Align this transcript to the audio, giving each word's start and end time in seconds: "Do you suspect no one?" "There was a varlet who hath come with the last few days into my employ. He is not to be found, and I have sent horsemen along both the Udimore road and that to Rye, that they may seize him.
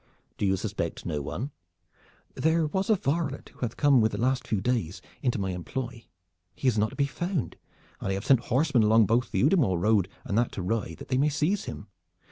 "Do 0.39 0.47
you 0.47 0.57
suspect 0.57 1.05
no 1.05 1.21
one?" 1.21 1.51
"There 2.33 2.65
was 2.65 2.89
a 2.89 2.95
varlet 2.95 3.49
who 3.49 3.59
hath 3.59 3.77
come 3.77 4.01
with 4.01 4.13
the 4.13 4.17
last 4.17 4.47
few 4.47 4.59
days 4.59 4.99
into 5.21 5.37
my 5.37 5.51
employ. 5.51 6.05
He 6.55 6.67
is 6.67 6.75
not 6.75 6.89
to 6.89 6.95
be 6.95 7.05
found, 7.05 7.55
and 7.99 8.09
I 8.09 8.13
have 8.13 8.25
sent 8.25 8.39
horsemen 8.45 8.81
along 8.81 9.05
both 9.05 9.29
the 9.29 9.43
Udimore 9.43 9.77
road 9.79 10.09
and 10.25 10.35
that 10.39 10.51
to 10.53 10.63
Rye, 10.63 10.95
that 10.97 11.09
they 11.09 11.19
may 11.19 11.29
seize 11.29 11.65
him. 11.65 11.85